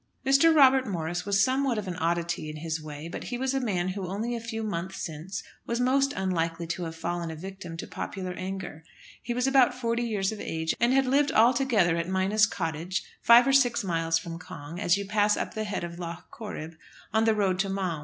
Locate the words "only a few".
4.07-4.63